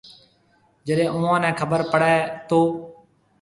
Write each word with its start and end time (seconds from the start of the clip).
جڏيَ 0.85 1.05
اُوئون 1.15 1.37
نَي 1.43 1.51
خبر 1.59 1.79
پڙِي 1.91 2.15
تو۔ 2.47 2.59